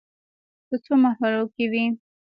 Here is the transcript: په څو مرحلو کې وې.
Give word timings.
په 0.67 0.75
څو 0.83 0.93
مرحلو 1.03 1.43
کې 1.53 1.65
وې. 1.71 1.85